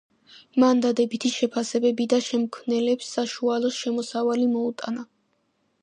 მან 0.61 0.79
დადებითი 0.85 1.29
შეფასებები 1.33 2.07
და 2.15 2.19
შემქმნელებს 2.29 3.13
საშუალო 3.19 3.73
შემოსავალი 3.79 4.53
მოუტანა. 4.57 5.07